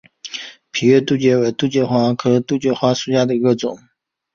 [0.71, 3.77] 皋月杜鹃为杜鹃花科杜鹃花属下的一个种。